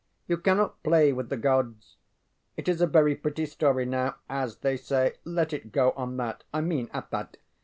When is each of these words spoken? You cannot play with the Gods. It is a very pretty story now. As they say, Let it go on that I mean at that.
You 0.27 0.37
cannot 0.37 0.81
play 0.81 1.13
with 1.13 1.29
the 1.29 1.37
Gods. 1.37 1.97
It 2.57 2.67
is 2.67 2.81
a 2.81 2.87
very 2.87 3.13
pretty 3.13 3.45
story 3.45 3.85
now. 3.85 4.15
As 4.27 4.55
they 4.57 4.75
say, 4.75 5.17
Let 5.25 5.53
it 5.53 5.71
go 5.71 5.91
on 5.91 6.17
that 6.17 6.43
I 6.51 6.61
mean 6.61 6.89
at 6.91 7.11
that. 7.11 7.37